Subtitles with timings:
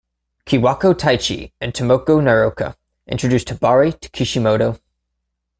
[0.47, 4.79] Kiwako Taichi and Tomoko Naraoka introduced Hibari to Kishimoto.